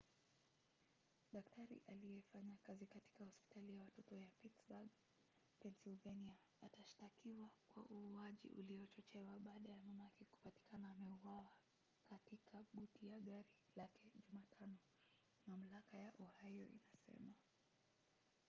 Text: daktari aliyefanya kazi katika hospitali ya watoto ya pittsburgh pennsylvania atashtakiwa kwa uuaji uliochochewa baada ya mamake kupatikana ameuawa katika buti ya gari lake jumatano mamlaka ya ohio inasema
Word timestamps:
daktari 1.31 1.81
aliyefanya 1.87 2.57
kazi 2.63 2.85
katika 2.85 3.23
hospitali 3.23 3.75
ya 3.75 3.81
watoto 3.83 4.15
ya 4.15 4.29
pittsburgh 4.41 4.89
pennsylvania 5.59 6.35
atashtakiwa 6.61 7.49
kwa 7.69 7.83
uuaji 7.83 8.49
uliochochewa 8.49 9.39
baada 9.39 9.71
ya 9.71 9.79
mamake 9.79 10.25
kupatikana 10.25 10.91
ameuawa 10.91 11.49
katika 12.05 12.63
buti 12.73 13.07
ya 13.09 13.19
gari 13.19 13.47
lake 13.75 14.11
jumatano 14.19 14.77
mamlaka 15.47 15.97
ya 15.97 16.11
ohio 16.19 16.63
inasema 16.65 17.33